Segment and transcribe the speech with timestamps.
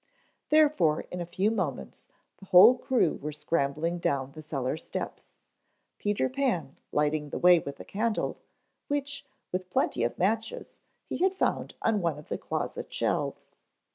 [0.49, 2.07] Therefore in a few moments
[2.39, 5.33] the whole crew were scrambling down the cellar steps,
[5.99, 8.39] Peter Pan lighting the way with a candle,
[8.87, 10.71] which, with plenty of matches,
[11.05, 13.51] he had found on one of the closet shelves.